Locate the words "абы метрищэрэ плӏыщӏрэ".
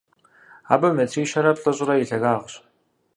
0.73-1.95